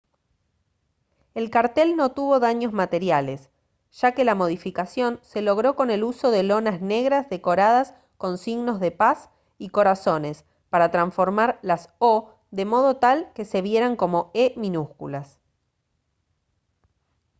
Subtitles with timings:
[1.35, 3.51] el cartel no tuvo daños materiales
[3.91, 8.79] ya que la modificación se logró con el uso de lonas negras decoradas con signos
[8.79, 9.29] de paz
[9.59, 15.39] y corazones para transformar las «o» de modo tal que se vieran como «e» minúsculas